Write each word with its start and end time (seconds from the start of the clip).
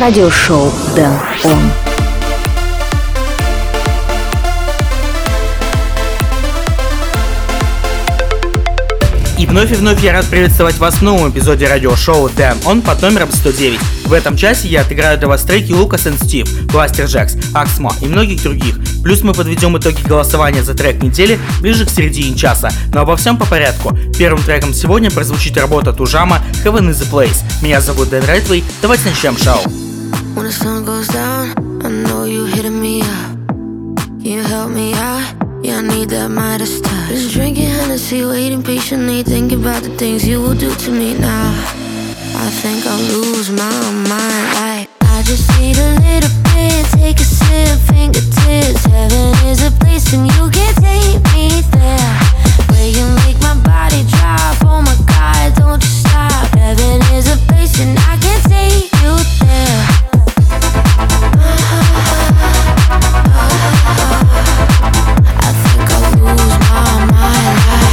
радиошоу 0.00 0.72
Дэн 0.94 1.12
Он. 1.44 1.58
И 9.38 9.46
вновь 9.46 9.70
и 9.70 9.74
вновь 9.76 10.02
я 10.02 10.12
рад 10.12 10.26
приветствовать 10.26 10.78
вас 10.78 10.96
в 10.96 11.02
новом 11.02 11.30
эпизоде 11.30 11.68
радиошоу 11.68 12.28
Дэн 12.28 12.58
Он 12.64 12.82
под 12.82 13.02
номером 13.02 13.30
109. 13.32 13.80
В 14.06 14.12
этом 14.12 14.36
часе 14.36 14.68
я 14.68 14.80
отыграю 14.80 15.18
для 15.18 15.28
вас 15.28 15.42
треки 15.42 15.72
Лукас 15.72 16.06
и 16.06 16.12
Стив, 16.16 16.66
Бластер 16.72 17.06
Джекс, 17.06 17.36
Аксмо 17.54 17.92
и 18.00 18.06
многих 18.06 18.42
других. 18.42 18.76
Плюс 19.02 19.22
мы 19.22 19.34
подведем 19.34 19.76
итоги 19.78 20.02
голосования 20.02 20.62
за 20.62 20.74
трек 20.74 21.02
недели 21.02 21.38
ближе 21.60 21.86
к 21.86 21.90
середине 21.90 22.36
часа. 22.36 22.70
Но 22.92 23.02
обо 23.02 23.16
всем 23.16 23.36
по 23.36 23.46
порядку. 23.46 23.96
Первым 24.18 24.42
треком 24.42 24.74
сегодня 24.74 25.10
прозвучит 25.10 25.56
работа 25.56 25.92
Тужама 25.92 26.40
Heaven 26.64 26.90
is 26.90 27.02
a 27.02 27.10
Place. 27.10 27.42
Меня 27.62 27.80
зовут 27.80 28.10
Дэн 28.10 28.24
Райтвей. 28.24 28.64
Давайте 28.82 29.08
начнем 29.08 29.36
шоу. 29.36 29.87
The 30.48 30.54
sun 30.54 30.86
goes 30.86 31.08
down, 31.08 31.52
I 31.84 31.90
know 31.90 32.24
you 32.24 32.46
hitting 32.46 32.80
me 32.80 33.02
up. 33.02 33.36
You 34.18 34.40
help 34.40 34.70
me 34.70 34.94
out. 34.94 35.36
Yeah, 35.62 35.76
I 35.76 35.82
need 35.82 36.08
that 36.08 36.30
Midas 36.30 36.80
touch. 36.80 37.10
Been 37.10 37.28
drinking 37.28 37.68
Hennessy, 37.68 38.24
waiting 38.24 38.62
patiently, 38.62 39.22
thinking 39.22 39.60
about 39.60 39.82
the 39.82 39.90
things 39.98 40.26
you 40.26 40.40
will 40.40 40.54
do 40.54 40.74
to 40.74 40.90
me 40.90 41.12
now. 41.18 41.52
I 42.32 42.48
think 42.48 42.86
I'll 42.86 42.98
lose 43.12 43.50
my 43.50 43.78
mind. 44.08 44.48
Like, 44.56 44.88
I 45.12 45.20
just 45.22 45.44
need 45.60 45.76
a 45.76 45.90
little 46.00 46.32
bit, 46.48 46.80
take 46.96 47.20
a 47.20 47.28
sip, 47.28 47.76
fingertips. 47.84 48.86
Heaven 48.88 49.36
is 49.52 49.60
a 49.60 49.70
place, 49.84 50.14
and 50.14 50.24
you 50.32 50.48
can 50.48 50.72
take 50.80 51.20
me 51.36 51.60
there. 51.76 52.14
Where 52.72 52.88
you 52.88 53.04
make 53.20 53.36
my 53.44 53.52
body 53.68 54.00
drop. 54.16 54.56
Oh 54.64 54.80
my 54.80 54.96
God, 55.04 55.52
don't 55.60 55.84
you 55.84 55.92
stop. 55.92 56.48
Heaven 56.56 57.04
is 57.12 57.28
a 57.28 57.36
place, 57.52 57.78
and 57.84 57.92
I 58.08 58.16
can 58.16 58.40
take 58.48 58.88
you 59.04 59.12
there. 59.44 60.07
I 65.40 65.52
think 65.62 65.90
I'll 65.92 66.10
lose 66.18 66.56
my 66.70 66.82
mind. 67.12 67.87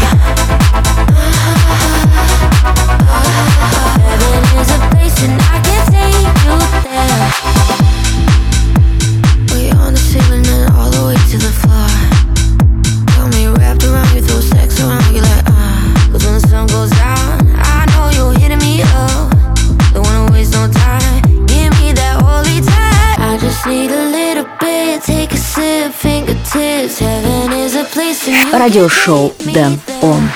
радиошоу 28.52 29.32
Дэн 29.44 29.80
Он. 30.02 30.30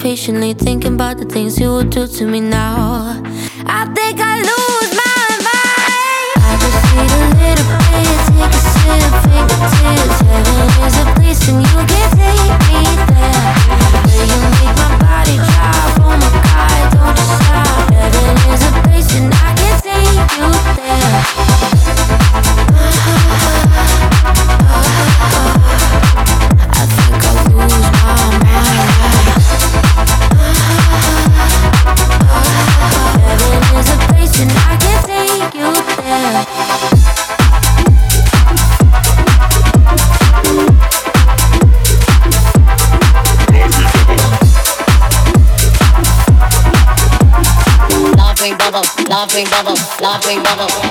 patiently 0.00 0.54
thinking 0.54 0.60
about 0.60 0.63
the 1.27 1.33
things 1.33 1.59
you 1.59 1.71
would 1.71 1.89
do 1.89 2.07
to 2.07 2.25
me 2.25 2.39
now. 2.41 3.21
I 3.65 3.85
think 3.93 4.19
I 4.19 4.37
lose 4.37 4.91
my 5.01 5.27
mind. 5.47 6.35
I 6.37 6.53
just 6.61 6.81
need 6.95 7.11
a 7.11 7.23
little 7.41 7.67
bit, 7.81 8.17
take 8.33 8.53
a 8.53 8.61
sip, 8.73 9.13
fingertips. 9.23 10.17
Heaven 10.29 10.69
is 10.85 10.95
a 10.97 11.05
place, 11.15 11.41
and 11.49 11.59
you 11.61 11.79
can 11.87 12.07
take 12.17 12.34
laughing 49.35 49.51
bubbles, 49.51 49.99
laughing 49.99 50.43
bubbles. 50.43 50.84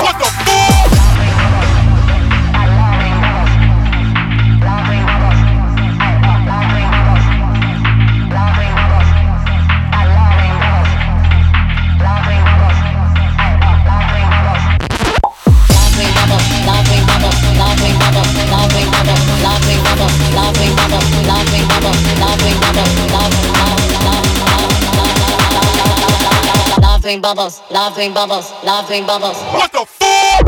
Bubbles, 27.25 27.63
laughing 27.71 28.13
bubbles, 28.13 28.53
laughing 28.63 29.07
bubbles. 29.07 29.39
What 29.55 29.73
the 29.73 29.87
fuck? 29.87 30.45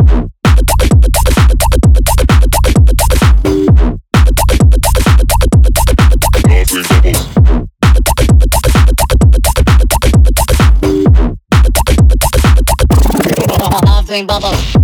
Bubbles. 14.27 14.27
bubbles, 14.27 14.76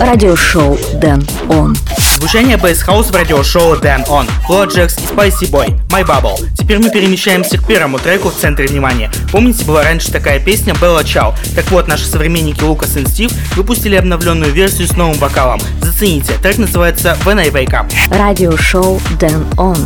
Радиошоу 0.00 0.78
Дэн 0.94 1.22
Он. 1.50 1.76
Звучание 2.16 2.56
бейс-хаус 2.56 3.08
в 3.08 3.14
радиошоу 3.14 3.74
Dan 3.74 4.06
On, 4.08 4.26
Logics 4.48 4.98
и 4.98 5.06
Spicy 5.06 5.50
Boy, 5.50 5.78
My 5.90 6.06
Bubble. 6.06 6.48
Теперь 6.56 6.78
мы 6.78 6.88
перемещаемся 6.88 7.58
к 7.58 7.66
первому 7.66 7.98
треку 7.98 8.30
в 8.30 8.34
центре 8.34 8.66
внимания. 8.66 9.10
Помните, 9.30 9.64
была 9.66 9.82
раньше 9.82 10.10
такая 10.10 10.40
песня 10.40 10.72
Bella 10.72 11.04
Ciao? 11.04 11.34
Так 11.54 11.70
вот, 11.70 11.86
наши 11.86 12.06
современники 12.06 12.62
Лукас 12.62 12.96
и 12.96 13.04
Стив 13.06 13.30
выпустили 13.56 13.94
обновленную 13.94 14.52
версию 14.52 14.88
с 14.88 14.96
новым 14.96 15.18
вокалом. 15.18 15.60
Зацените, 15.82 16.32
трек 16.42 16.56
называется 16.56 17.16
When 17.26 17.38
I 17.38 17.50
Wake 17.50 17.72
Up. 17.72 17.92
Радиошоу 18.10 19.00
Dan 19.18 19.46
On. 19.56 19.76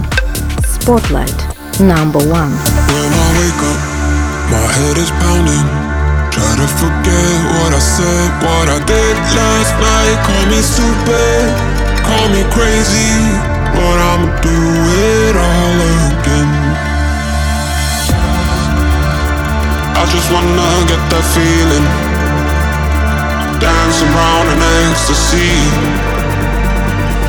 Spotlight. 0.61 1.35
Number 1.81 2.21
one. 2.21 2.53
When 2.89 3.13
I 3.13 3.31
wake 3.41 3.63
up, 3.65 4.51
my 4.51 4.73
head 4.73 4.97
is 4.97 5.11
pounding. 5.21 5.84
To 6.65 6.71
forget 6.81 7.37
what 7.61 7.77
I 7.77 7.79
said, 7.79 8.31
what 8.41 8.73
I 8.73 8.81
did 8.89 9.17
last 9.37 9.73
night. 9.85 10.17
Call 10.25 10.45
me 10.49 10.65
stupid, 10.65 11.45
call 12.09 12.27
me 12.33 12.41
crazy, 12.57 13.13
but 13.77 13.99
I'ma 14.01 14.33
do 14.41 14.61
it 15.13 15.37
all 15.37 15.77
again. 16.09 16.53
I 19.93 20.09
just 20.09 20.33
wanna 20.33 20.89
get 20.89 21.05
that 21.13 21.27
feeling, 21.37 21.85
dance 23.61 24.01
around 24.01 24.49
in 24.49 24.61
ecstasy. 24.89 25.53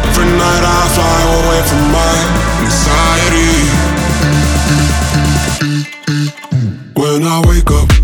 Every 0.07 0.31
night 0.31 0.63
I 0.63 0.79
fly 0.95 1.19
away 1.43 1.61
from 1.67 1.83
my 1.91 2.15
anxiety. 2.63 3.55
When 6.95 7.27
I 7.27 7.43
wake 7.51 7.71
up, 7.71 7.94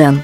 Дэн. 0.00 0.16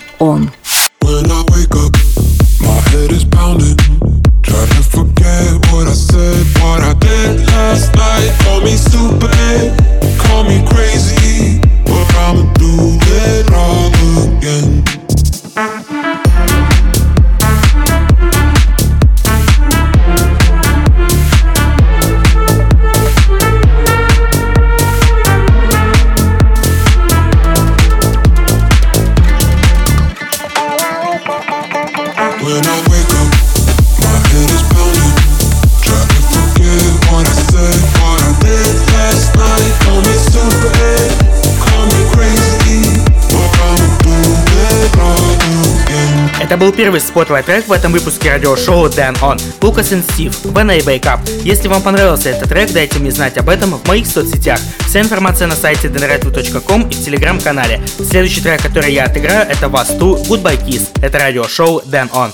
Был 46.67 46.73
первый 46.73 47.01
спотлайт 47.01 47.47
трек 47.47 47.69
в 47.69 47.73
этом 47.73 47.93
выпуске 47.93 48.29
радиошоу 48.29 48.87
Dan 48.87 49.17
On. 49.21 49.41
Лукас 49.63 49.93
и 49.93 50.03
Стив, 50.03 50.33
When 50.47 50.69
I 50.69 50.81
Wake 50.81 51.03
Up. 51.03 51.21
Если 51.45 51.69
вам 51.69 51.81
понравился 51.81 52.31
этот 52.31 52.49
трек, 52.49 52.73
дайте 52.73 52.99
мне 52.99 53.13
знать 53.13 53.39
об 53.39 53.49
этом 53.49 53.75
в 53.75 53.87
моих 53.87 54.05
соцсетях. 54.05 54.59
Вся 54.81 55.01
информация 55.01 55.47
на 55.47 55.55
сайте 55.55 55.87
denradio.com 55.87 56.89
и 56.89 56.95
в 56.95 57.05
телеграм-канале. 57.05 57.81
Следующий 58.11 58.41
трек, 58.41 58.63
который 58.63 58.93
я 58.93 59.05
отыграю, 59.05 59.49
это 59.49 59.69
вас 59.69 59.95
ту 59.97 60.17
Goodbye 60.17 60.61
Kiss. 60.67 60.89
Это 61.03 61.19
радиошоу 61.19 61.83
Dan 61.83 62.11
On. 62.11 62.33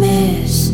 Miss. 0.00 0.68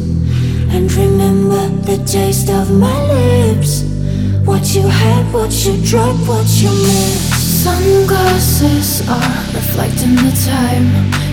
And 0.74 0.92
remember 0.92 1.68
the 1.86 1.96
taste 2.04 2.50
of 2.50 2.70
my 2.70 2.94
lips. 3.14 3.99
What 4.44 4.74
you 4.74 4.82
had, 4.82 5.32
what 5.32 5.52
you 5.64 5.76
dropped, 5.84 6.26
what 6.28 6.48
you 6.60 6.70
missed. 6.70 7.64
Sunglasses 7.64 9.08
are 9.08 9.36
reflecting 9.54 10.14
the 10.16 10.32
time. 10.46 10.86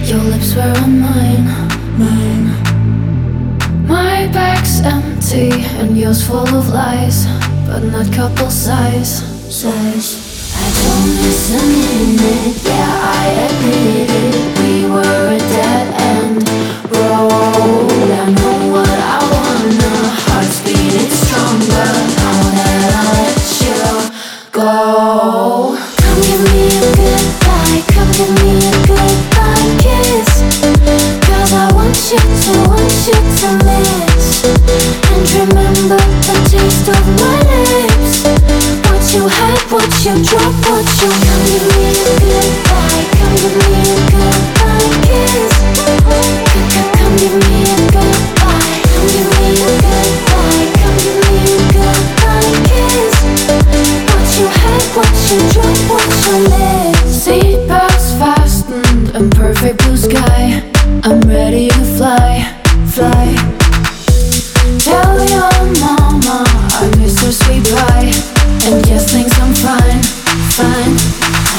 Your 0.04 0.24
lips 0.32 0.56
were 0.56 0.74
on 0.84 1.00
mine, 1.00 1.48
mine. 1.98 2.48
My 3.88 4.28
bag's 4.28 4.82
empty 4.82 5.52
and 5.80 5.98
yours 5.98 6.26
full 6.28 6.48
of 6.48 6.70
lies, 6.70 7.26
but 7.66 7.84
not 7.84 8.12
couple 8.14 8.50
size. 8.50 9.24
Size. 9.50 10.28
I 10.56 10.68
don't 10.84 11.10
miss 11.22 11.50
a 11.52 11.64
minute, 11.64 12.64
yeah, 12.66 13.22
I 13.22 13.28
admit 13.48 14.10
it. 14.10 14.27
Go. 24.58 25.78
Come 26.02 26.20
give 26.26 26.42
me 26.50 26.66
a 26.66 26.90
goodbye, 26.98 27.82
come 27.94 28.10
give 28.18 28.34
me 28.42 28.58
a 28.58 28.74
goodbye 28.90 29.70
kiss. 29.78 30.30
Cause 31.30 31.54
I 31.54 31.70
want 31.78 31.94
you 32.10 32.18
to, 32.18 32.52
want 32.66 32.98
you 33.06 33.18
to 33.38 33.50
miss. 33.62 34.26
And 35.14 35.26
remember 35.38 36.02
the 36.26 36.36
taste 36.50 36.90
of 36.90 37.04
my 37.22 37.38
lips. 37.54 38.26
What 38.90 39.04
you 39.14 39.28
had, 39.30 39.60
what 39.70 39.92
you 40.04 40.14
dropped, 40.26 40.62
what 40.66 40.88
you 41.02 41.10
Come 41.22 41.44
give 41.46 41.66
me 41.78 41.86
a 41.94 42.10
goodbye, 42.18 43.06
come 43.14 43.36
give 43.38 43.56
me 43.62 43.78
a 43.78 43.98
goodbye 44.10 44.90
kiss. 45.06 45.54
C- 45.78 46.66
c- 46.74 46.90
Come 46.98 47.16
give 47.22 47.36
me 47.46 47.57
dropped, 55.04 55.82
what 55.90 56.08
you 56.26 56.38
missed. 56.50 57.28
Seatbelts 57.28 58.18
fastened 58.18 59.16
and 59.16 59.32
perfect 59.36 59.80
blue 59.84 59.98
sky. 59.98 60.64
I'm 61.04 61.22
ready 61.22 61.70
to 61.70 61.84
fly, 61.98 62.44
fly. 62.88 63.36
Tell 64.80 65.18
your 65.28 65.52
mama 65.82 66.46
I 66.48 66.94
miss 66.98 67.22
her 67.24 67.32
sweet 67.32 67.64
pie. 67.66 68.12
And 68.68 68.86
yes, 68.88 69.12
thinks 69.12 69.38
I'm 69.40 69.54
fine, 69.54 70.04
fine. 70.58 70.96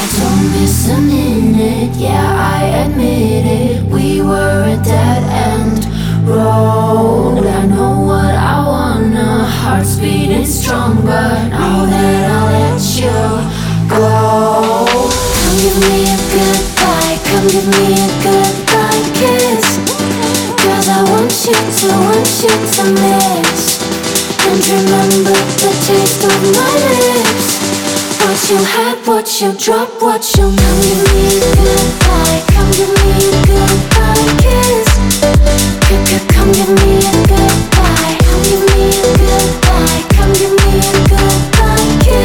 I 0.00 0.04
don't 0.18 0.50
miss 0.52 0.88
a 0.90 1.00
minute, 1.00 1.96
yeah, 1.96 2.58
I 2.58 2.64
admit 2.84 3.46
it. 3.46 3.84
We 3.84 4.20
were 4.20 4.64
a 4.64 4.76
dead 4.82 5.22
end 5.52 5.84
road. 6.28 7.46
I 7.46 7.66
know 7.66 8.00
what 8.00 8.34
I 8.34 8.64
wanna. 8.66 9.44
Heart's 9.44 9.96
beating 9.96 10.44
stronger 10.44 11.28
now 11.50 11.86
that 11.86 12.27
Come 15.48 15.56
give 15.56 15.78
me 15.80 16.04
a 16.04 16.16
goodbye, 16.28 17.16
come 17.24 17.46
give 17.48 17.66
me 17.66 17.96
a 17.96 18.08
goodbye 18.22 19.02
I 20.88 21.02
want 21.08 21.32
you 21.46 21.56
to, 21.56 21.88
want 22.04 22.28
you 22.44 22.52
to 22.52 22.84
miss. 23.00 23.80
And 24.44 24.60
remember 24.60 25.36
the 25.56 25.70
taste 25.88 26.24
of 26.24 26.36
my 26.52 26.74
lips. 26.84 27.48
What 28.20 28.40
you 28.50 28.60
had, 28.60 28.96
what 29.06 29.40
you 29.40 29.52
what 30.02 30.22
you 30.36 30.52
Come 30.52 30.76
give 30.84 31.00
me 31.08 31.24
a 31.32 31.48
goodbye, 31.56 32.40
come 32.52 32.70
give 32.76 32.92
me 32.92 33.08
a 33.24 33.40
goodbye 33.48 34.28
kiss. 34.44 34.88
Come 35.88 36.52
give 36.52 36.72
me 36.76 36.92
a 37.00 37.12
goodbye, 37.24 38.16
come 38.20 38.42
give 38.44 38.62
me 38.68 38.84
a 38.88 39.12
goodbye, 39.16 41.07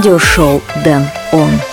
радиошоу 0.00 0.62
Дэн 0.82 1.04
Он. 1.32 1.69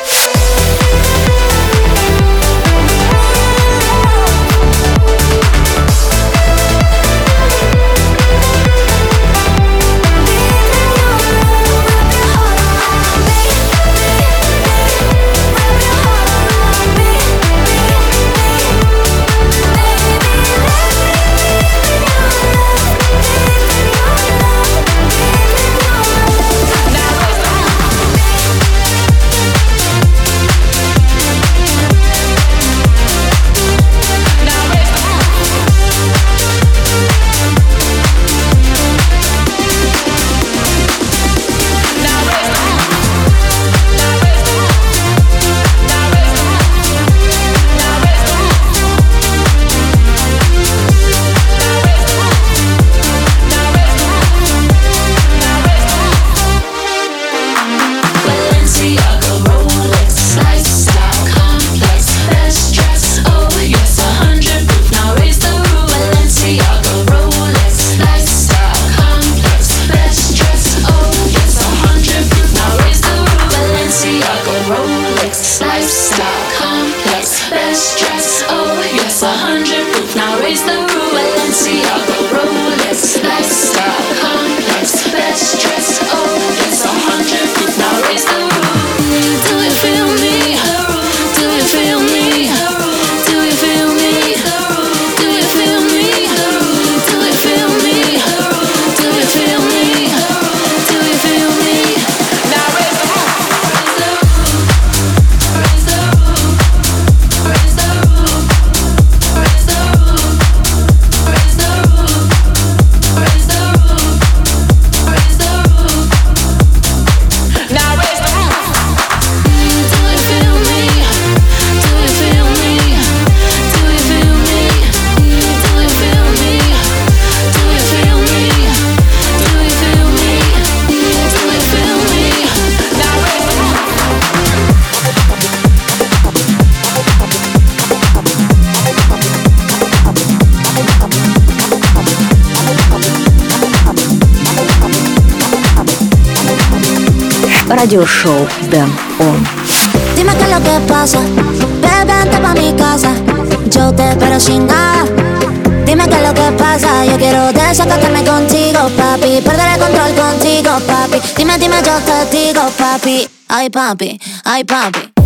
contigo, 162.18 162.62
papi. 162.78 163.28
Ay, 163.48 163.70
papi, 163.70 164.20
ay, 164.44 164.64
papi. 164.64 165.17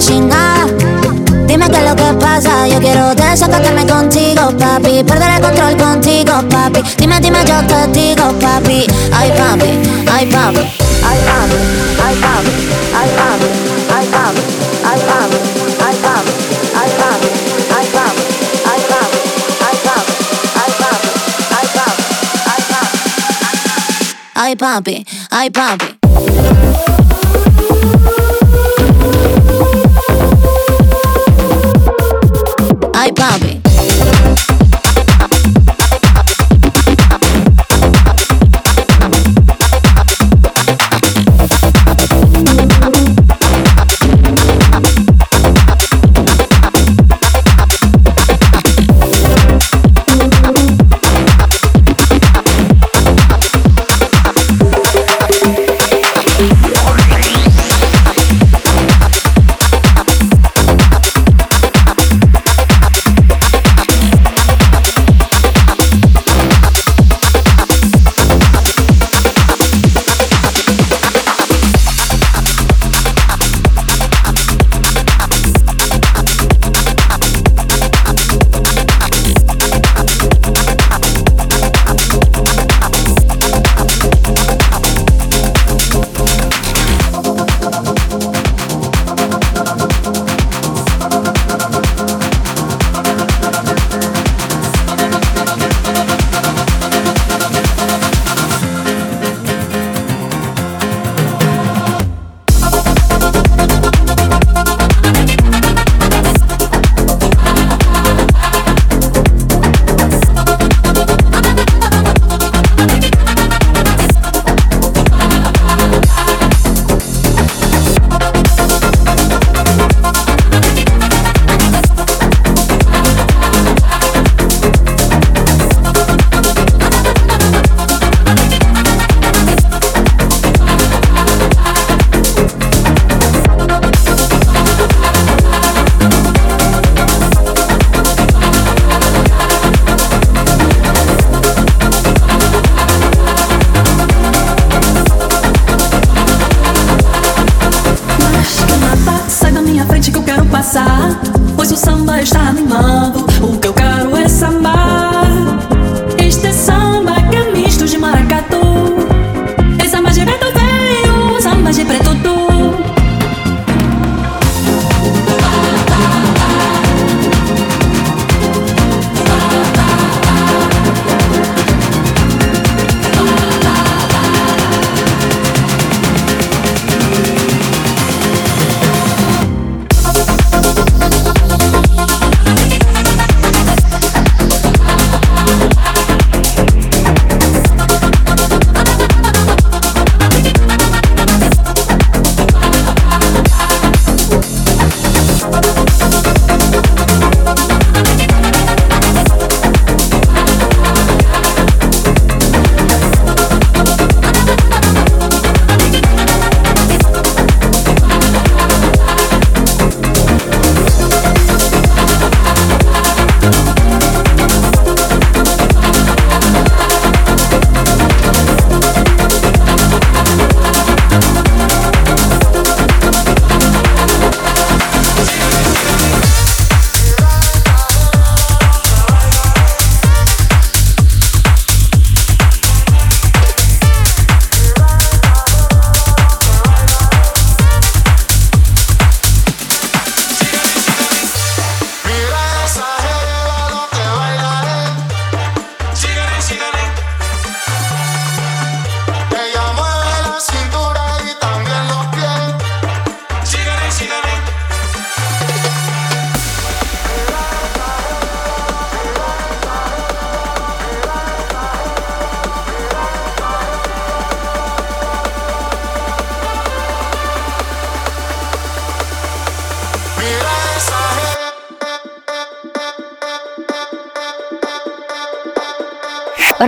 sin 0.00 0.28
nada. 0.28 0.66
Dime 1.46 1.68
qué 1.68 1.76
es 1.76 1.84
lo 1.90 1.94
que 1.94 2.12
pasa, 2.20 2.66
yo 2.66 2.80
quiero 2.80 3.14
desacatarme 3.14 3.86
contigo, 3.86 4.50
papi. 4.58 5.04
Perder 5.04 5.30
el 5.36 5.40
control 5.40 5.76
contigo, 5.76 6.32
papi. 6.48 6.80
Dime, 6.96 7.20
dime, 7.20 7.38
yo 7.46 7.60
te 7.66 7.86
digo, 7.88 8.32
papi. 8.40 8.86
Ay, 9.12 9.30
papi, 9.36 9.70
ay, 10.10 10.26
papi. 10.26 10.60
Ay, 11.06 11.18
papi, 11.26 11.56
ay, 12.04 12.14
papi, 12.22 12.50
ay, 13.00 13.08
papi, 13.16 13.50
ay, 13.94 14.06
papi, 14.10 15.30
ay, 15.84 15.94
papi, 16.02 16.30
ay, 16.64 16.96
papi, 17.00 17.28
ay, 17.74 17.86
papi, 17.92 18.22
ay, 18.76 18.88
papi. 18.88 19.34
Ay 24.36 24.56
papi, 24.56 25.06
ay 25.30 25.48
papi. 25.50 25.93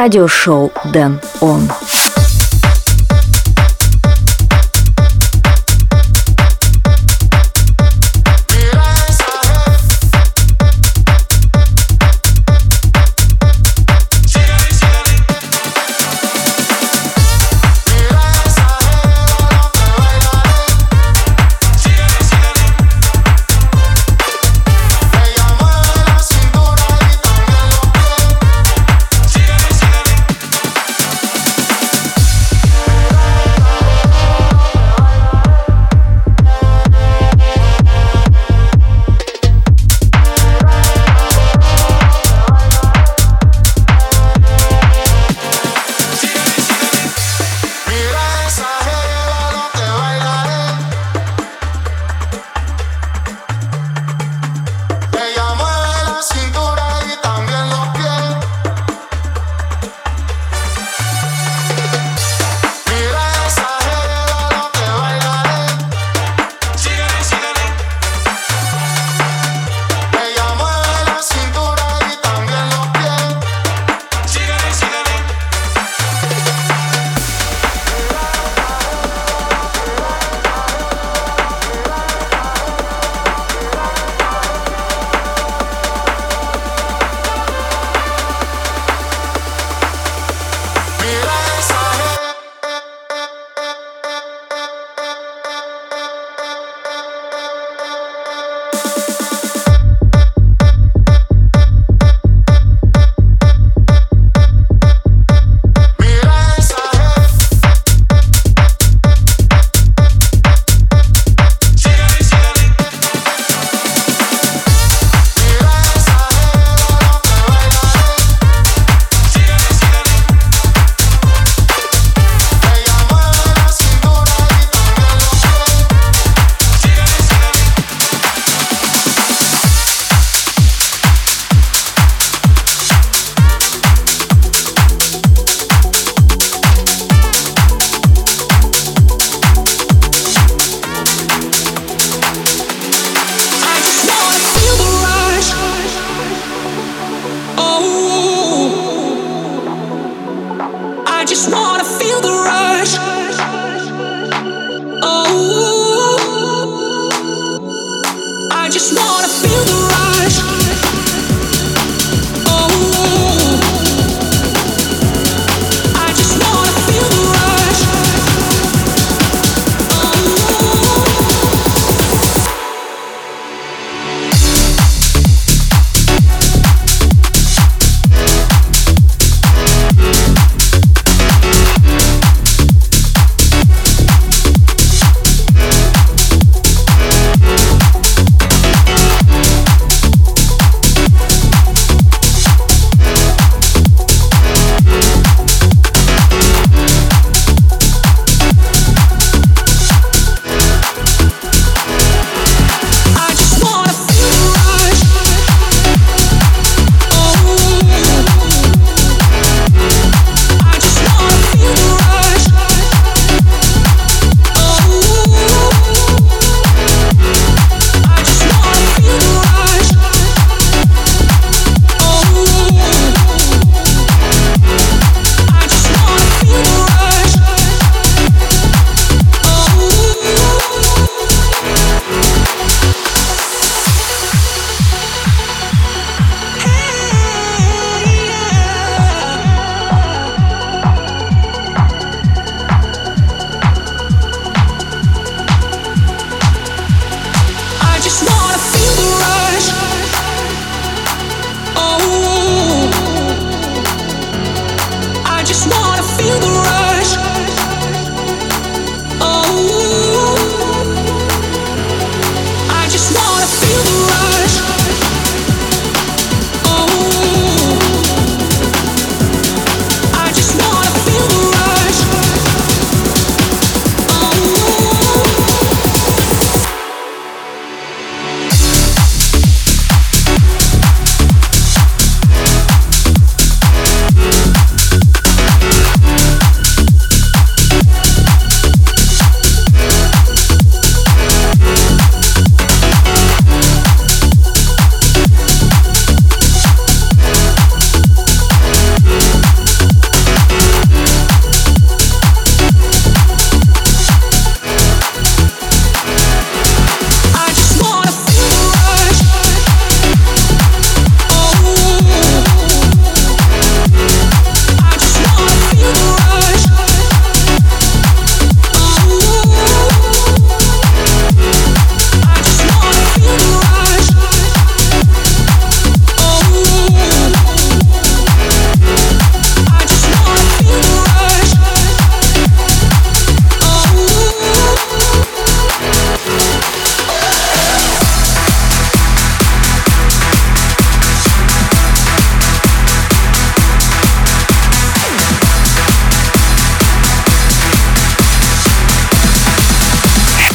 Радиошоу 0.06 0.72
Дэн 0.92 1.20
Он. 1.40 1.68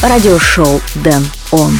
Радиошоу 0.02 0.82
Дэн 0.96 1.26
Он. 1.52 1.72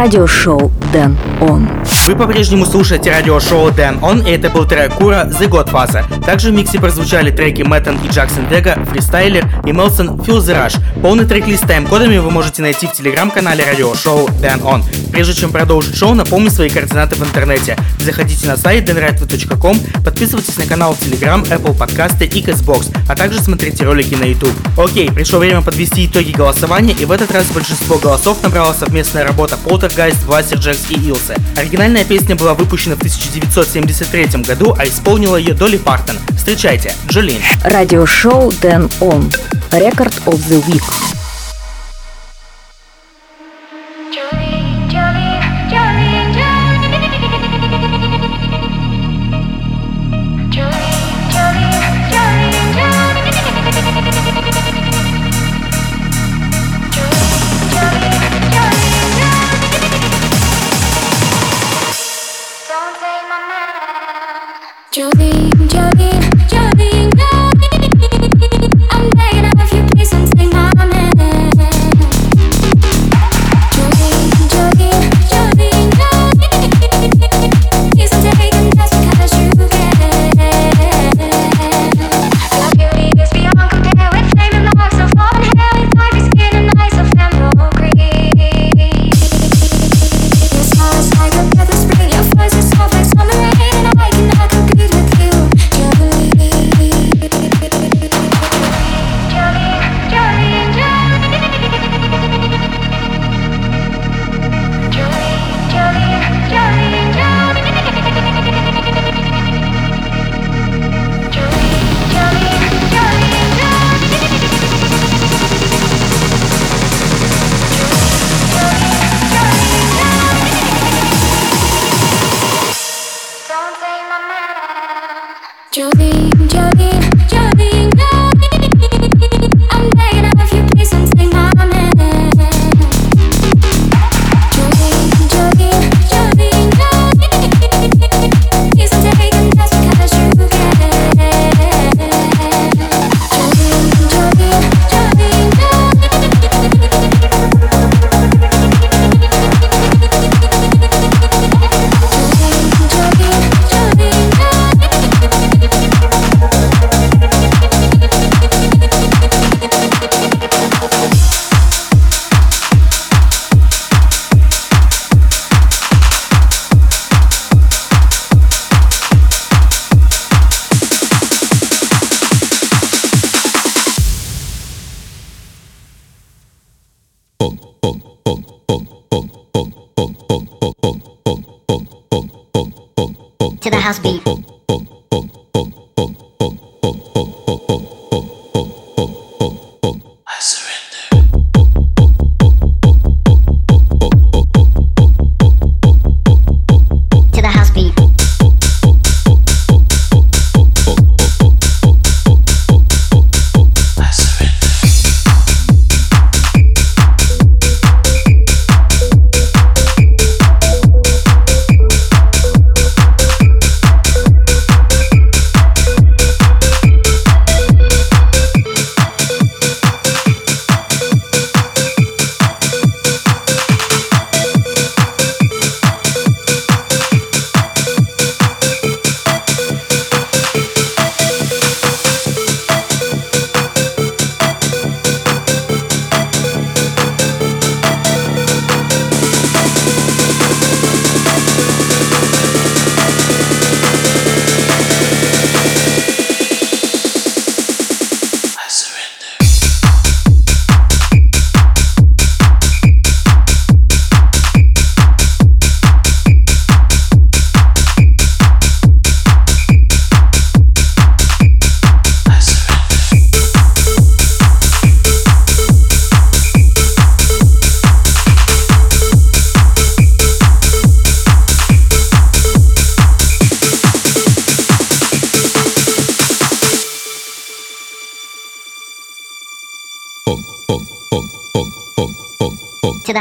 Радиошоу 0.00 0.72
Дэн 0.94 1.14
Он. 1.42 1.68
Вы 2.06 2.16
по-прежнему 2.16 2.64
слушаете 2.64 3.10
радиошоу 3.10 3.70
Дэн 3.70 4.02
Он, 4.02 4.26
и 4.26 4.30
это 4.30 4.48
был 4.48 4.66
трек 4.66 4.94
Кура 4.94 5.26
The 5.26 5.46
Godfather. 5.46 6.24
Также 6.24 6.50
в 6.50 6.54
миксе 6.54 6.78
прозвучали 6.80 7.30
треки 7.30 7.60
Мэттон 7.60 7.98
и 8.02 8.08
Джексон 8.08 8.48
Дега, 8.48 8.78
Фристайлер 8.90 9.46
и 9.66 9.72
Мелсон 9.72 10.18
Feel 10.20 10.38
the 10.38 10.56
Rush. 10.56 10.80
Полный 11.02 11.26
трек-лист 11.26 11.64
с 11.64 11.66
тайм-кодами 11.66 12.16
вы 12.16 12.30
можете 12.30 12.62
найти 12.62 12.86
в 12.86 12.92
телеграм-канале 12.92 13.62
радиошоу 13.62 14.30
Дэн 14.40 14.62
Он. 14.64 14.82
Прежде 15.12 15.34
чем 15.34 15.52
продолжить 15.52 15.94
шоу, 15.94 16.14
напомню 16.14 16.50
свои 16.50 16.70
координаты 16.70 17.16
в 17.16 17.22
интернете. 17.22 17.76
Заходите 18.00 18.46
на 18.46 18.56
сайт 18.56 18.88
denrightway.com, 18.88 19.78
подписывайтесь 20.02 20.56
на 20.56 20.64
канал 20.64 20.94
в 20.94 21.02
Telegram, 21.02 21.46
Apple 21.46 21.76
подкасты 21.76 22.24
и 22.24 22.42
Castbox, 22.42 22.96
а 23.06 23.14
также 23.14 23.40
смотрите 23.40 23.84
ролики 23.84 24.14
на 24.14 24.24
YouTube. 24.24 24.54
Окей, 24.78 25.10
пришло 25.12 25.38
время 25.38 25.60
подвести 25.60 26.06
итоги 26.06 26.30
голосования, 26.30 26.94
и 26.98 27.04
в 27.04 27.12
этот 27.12 27.30
раз 27.30 27.46
большинство 27.48 27.98
голосов 27.98 28.42
набрала 28.42 28.72
совместная 28.72 29.24
работа 29.24 29.58
Poltergeist, 29.62 30.24
Властер 30.24 30.58
Джекс 30.58 30.90
и 30.90 30.94
Илсе. 30.94 31.36
Оригинальная 31.56 32.04
песня 32.04 32.36
была 32.36 32.54
выпущена 32.54 32.94
в 32.94 32.98
1973 32.98 34.42
году, 34.44 34.74
а 34.78 34.86
исполнила 34.86 35.36
ее 35.36 35.52
Долли 35.52 35.76
Партон. 35.76 36.16
Встречайте, 36.36 36.94
Джолин. 37.06 37.42
Радиошоу 37.64 38.50
Дэн 38.62 38.88
Он. 39.00 39.30
Рекорд 39.72 40.14
of 40.26 40.40
the 40.48 40.64
Week. 40.66 41.09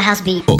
Rasby. 0.10 0.59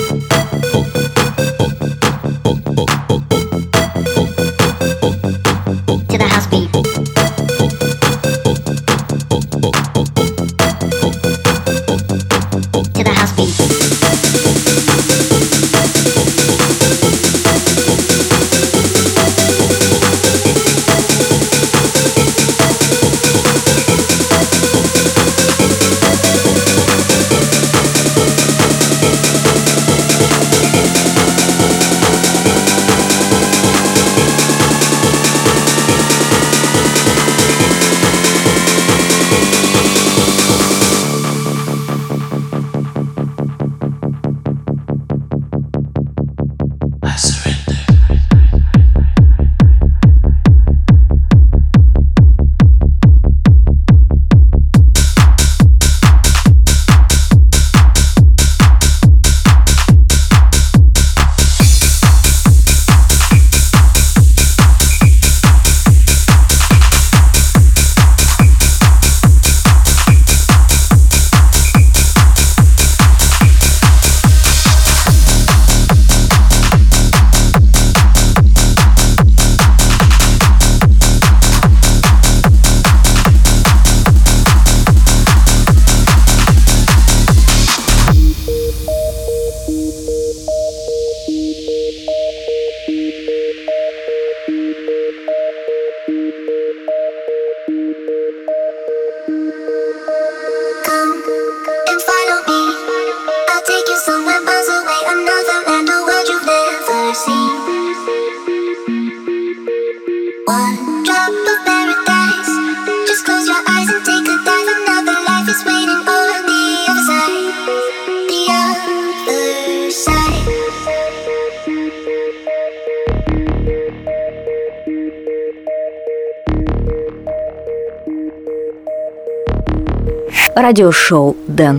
Радиошоу 130.70 131.36
Дэн 131.48 131.78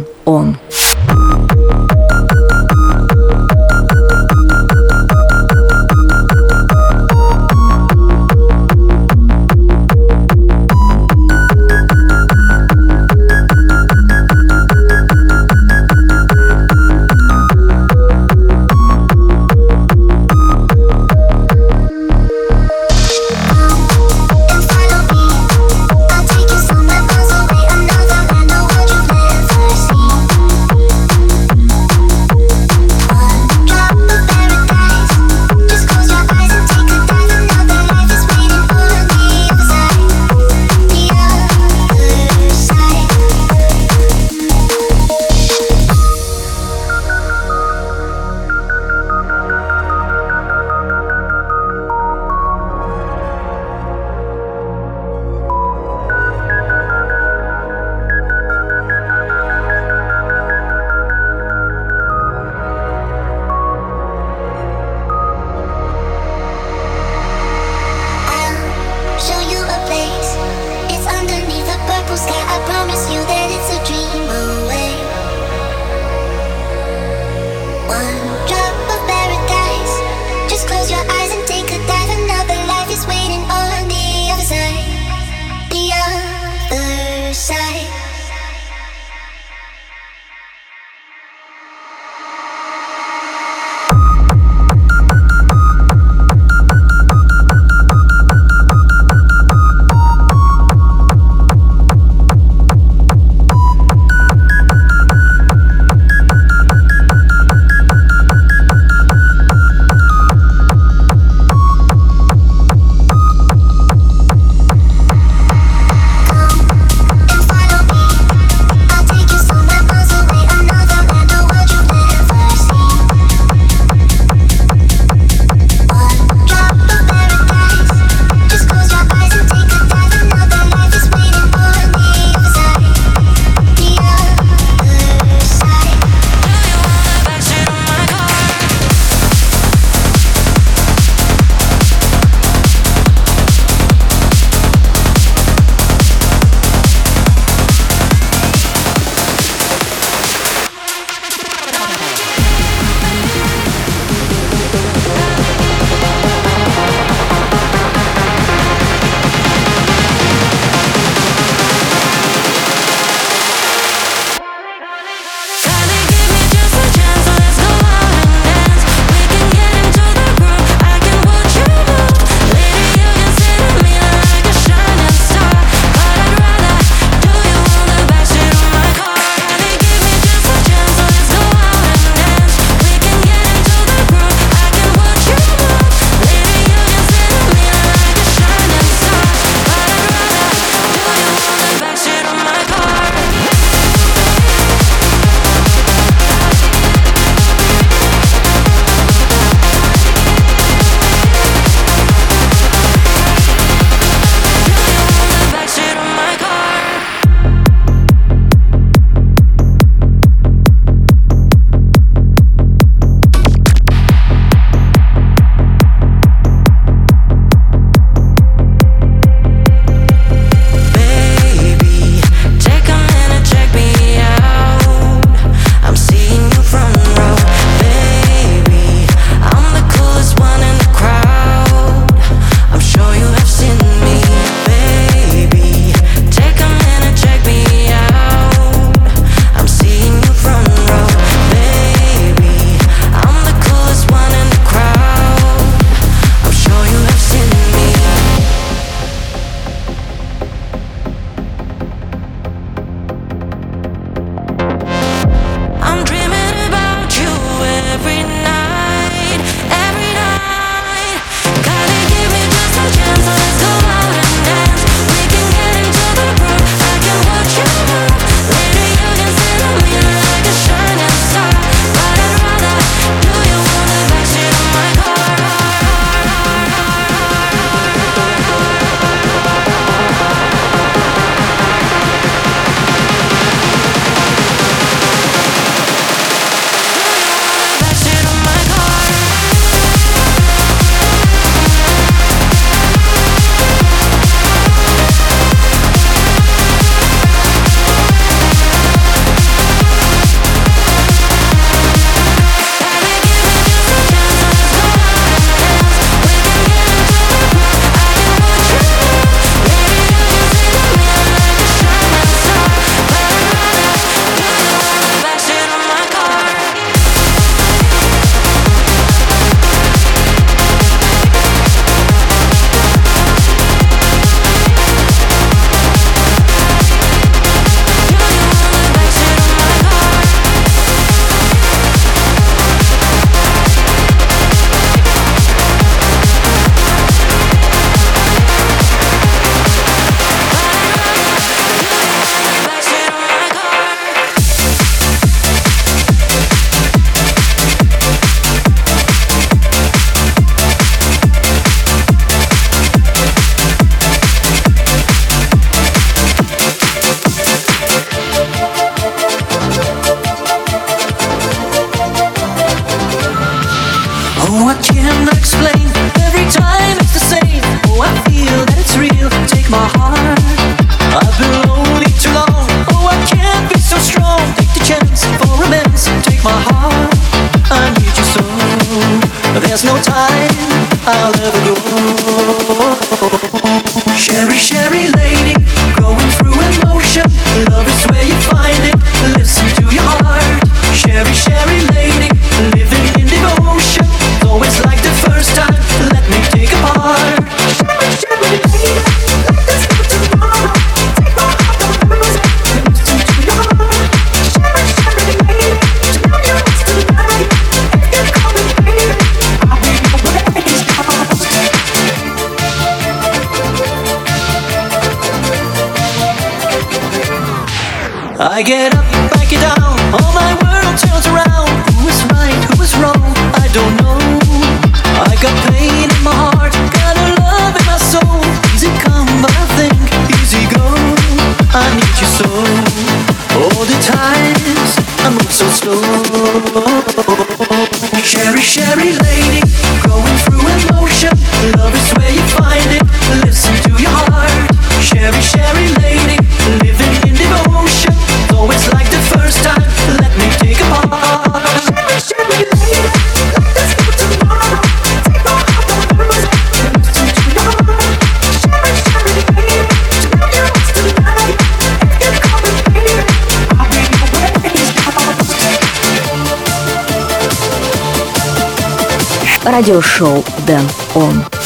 радиошоу 469.71 470.45
«Дэн 470.66 470.87
Он». 471.14 471.60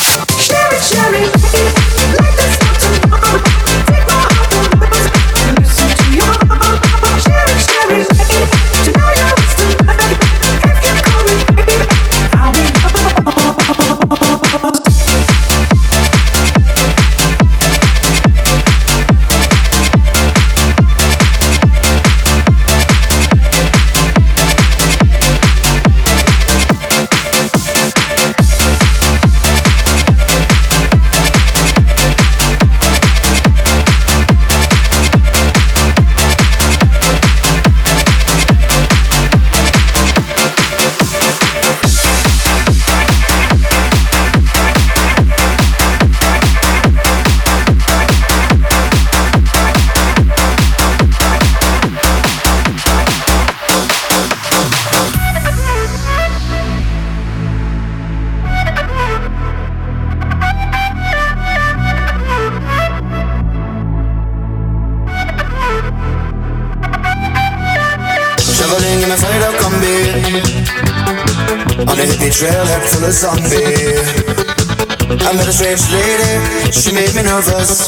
a 73.04 73.12
zombie. 73.12 73.96
I 75.20 75.32
met 75.36 75.46
a 75.46 75.52
strange 75.52 75.84
lady, 75.92 76.72
she 76.72 76.92
made 76.94 77.14
me 77.14 77.22
nervous. 77.22 77.86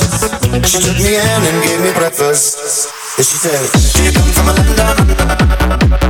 She 0.69 0.79
took 0.79 0.99
me 0.99 1.17
in 1.17 1.43
and 1.49 1.65
gave 1.65 1.81
me 1.81 1.93
breakfast. 1.93 2.93
And 3.17 3.25
she 3.25 3.37
said, 3.37 3.71
Do 3.95 4.03
you 4.05 4.13
come 4.13 4.31
from 4.33 4.47
London? 4.47 6.06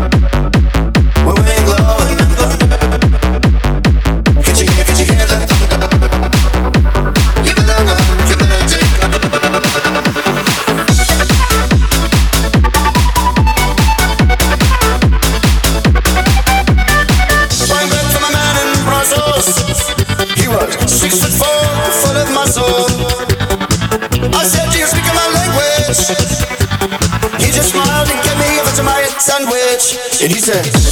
sense. 30.47 30.86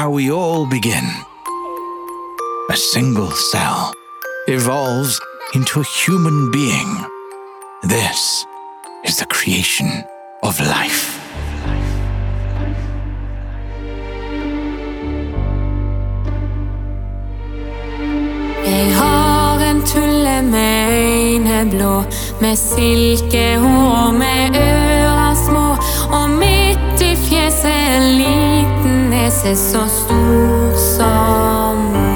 how 0.00 0.08
we 0.08 0.30
all 0.30 0.64
begin. 0.64 1.06
A 2.70 2.76
single 2.94 3.30
cell 3.52 3.92
evolves 4.48 5.20
into 5.54 5.80
a 5.80 5.84
human 5.84 6.50
being. 6.50 6.90
This 7.82 8.46
is 9.04 9.18
the 9.18 9.26
creation 9.26 9.90
of 10.42 10.58
life. 10.58 11.02
Jeg 18.66 18.96
har 18.96 19.58
en 19.70 19.82
tulle 19.86 20.42
med 20.42 20.76
øyne 20.90 21.70
blå, 21.70 22.02
med 22.40 22.56
silkehår, 22.56 24.12
med 24.12 24.56
ører 24.56 25.34
små, 25.46 25.68
og 26.18 26.30
midt 26.30 27.00
i 27.10 27.16
fjeset 27.16 27.96
en 27.96 28.06
liten 28.22 28.89
meses 29.22 29.58
sos 29.58 30.06
tus 30.06 30.80
sombras. 30.96 32.09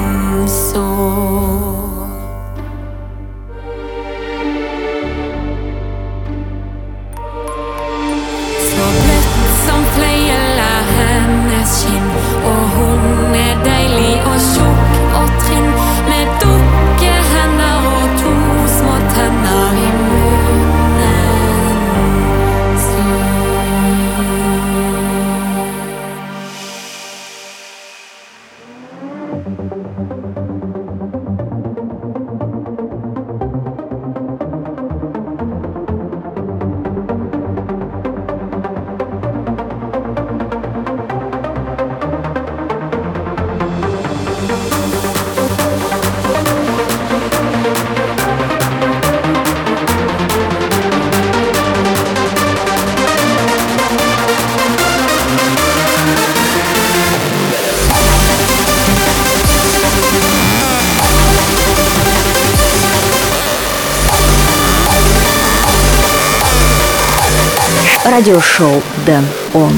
радиошоу 68.15 68.81
«Дэн 69.05 69.25
Он». 69.53 69.73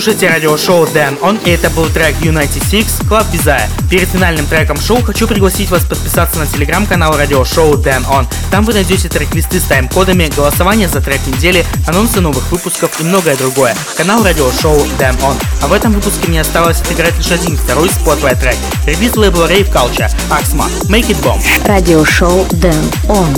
Слушаете 0.00 0.30
радиошоу 0.30 0.86
Dan 0.86 1.20
On, 1.20 1.38
и 1.44 1.50
это 1.50 1.68
был 1.68 1.84
трек 1.90 2.16
U96 2.22 3.06
Club 3.06 3.26
Desire. 3.34 3.68
Перед 3.90 4.08
финальным 4.08 4.46
треком 4.46 4.80
шоу 4.80 5.02
хочу 5.02 5.28
пригласить 5.28 5.68
вас 5.68 5.84
подписаться 5.84 6.38
на 6.38 6.46
телеграм-канал 6.46 7.18
радиошоу 7.18 7.74
Dan 7.74 8.06
On. 8.08 8.26
Там 8.50 8.64
вы 8.64 8.72
найдете 8.72 9.10
трек-листы 9.10 9.60
с 9.60 9.64
тайм-кодами, 9.64 10.32
голосование 10.34 10.88
за 10.88 11.02
трек 11.02 11.20
недели, 11.26 11.66
анонсы 11.86 12.22
новых 12.22 12.50
выпусков 12.50 12.98
и 12.98 13.04
многое 13.04 13.36
другое. 13.36 13.76
Канал 13.94 14.24
радиошоу 14.24 14.78
Dan 14.98 15.20
On. 15.20 15.36
А 15.60 15.66
в 15.66 15.72
этом 15.74 15.92
выпуске 15.92 16.28
мне 16.28 16.40
осталось 16.40 16.80
отыграть 16.80 17.18
лишь 17.18 17.30
один 17.30 17.58
второй 17.58 17.90
спотвай 17.90 18.34
трек. 18.36 18.56
Релиз 18.86 19.16
лейбла 19.16 19.50
Rave 19.50 19.70
Culture, 19.70 20.10
Axma, 20.30 20.66
Make 20.88 21.08
It 21.08 21.22
Bomb. 21.22 21.42
Радиошоу 21.66 22.46
Дэн 22.52 22.90
Он. 23.06 23.34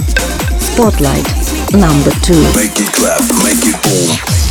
Spotlight 0.61 1.27
number 1.73 2.13
two. 2.23 2.41
Make 2.55 2.79
it 2.79 2.93
clap, 2.93 3.21
make 3.43 3.67
it 3.67 3.83
boom. 3.83 4.42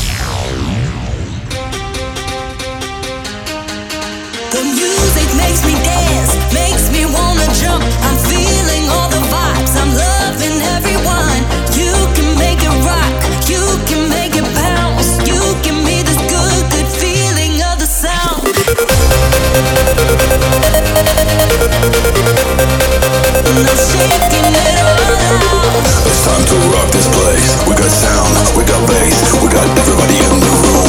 It's 26.10 26.26
time 26.26 26.44
to 26.44 26.56
rock 26.74 26.90
this 26.92 27.08
place. 27.08 27.54
We 27.68 27.76
got 27.76 27.92
sound, 27.92 28.58
we 28.58 28.64
got 28.66 28.82
bass, 28.90 29.22
we 29.44 29.48
got 29.50 29.68
everybody 29.78 30.18
in 30.18 30.40
the 30.40 30.50
room. 30.66 30.81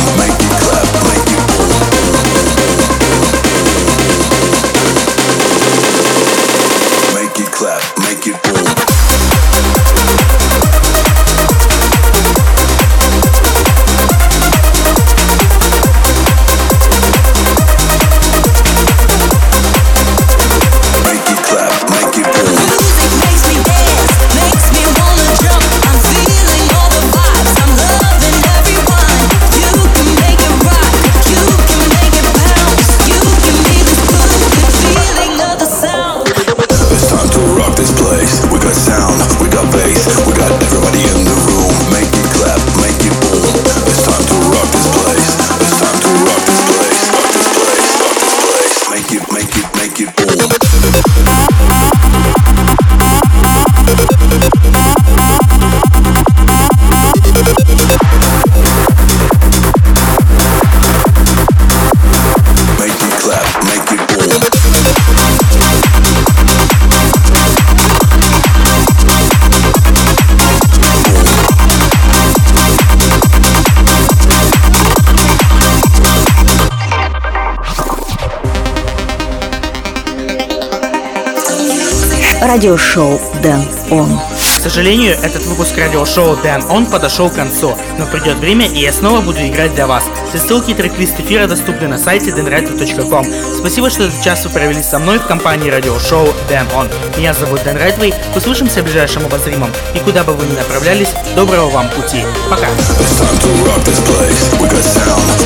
Радиошоу 82.63 83.21
Дэн 83.43 83.61
Он. 83.91 84.21
К 84.57 84.61
сожалению, 84.61 85.15
этот 85.21 85.45
выпуск 85.47 85.77
радиошоу 85.77 86.37
Dan 86.45 86.65
On 86.69 86.89
подошел 86.89 87.29
к 87.29 87.35
концу, 87.35 87.77
но 87.99 88.07
придет 88.07 88.37
время, 88.37 88.69
и 88.69 88.79
я 88.83 88.93
снова 88.93 89.21
буду 89.21 89.45
играть 89.45 89.75
для 89.75 89.89
вас. 89.89 90.05
Все 90.29 90.39
ссылки 90.39 90.71
и 90.71 90.75
трек-лист 90.75 91.19
эфира 91.19 91.49
доступны 91.49 91.89
на 91.89 91.99
сайте 91.99 92.31
denrightway.com. 92.31 93.27
Спасибо, 93.59 93.91
что 93.91 94.05
этот 94.05 94.23
час 94.23 94.45
вы 94.45 94.51
провели 94.51 94.81
со 94.81 95.01
мной 95.01 95.19
в 95.19 95.27
компании 95.27 95.71
радиошоу 95.71 96.29
Dan 96.49 96.73
On. 96.77 96.89
Меня 97.19 97.35
зовут 97.35 97.65
Дэн 97.65 97.79
Райтвей, 97.79 98.15
услышимся 98.37 98.83
в 98.83 98.85
ближайшем 98.85 99.27
обозримом, 99.27 99.73
и 99.97 99.99
куда 99.99 100.23
бы 100.23 100.33
вы 100.35 100.47
ни 100.47 100.55
направлялись, 100.55 101.15
доброго 101.35 101.69
вам 101.69 101.89
пути. 101.89 102.25
Пока! 102.49 102.69
It's 102.69 103.19
time 103.19 103.39
to 103.41 103.49
rock 103.67 103.83
this 103.83 103.99
place. 104.07 104.61
We 104.61 104.69
got 104.69 104.85
sound, 104.85 105.43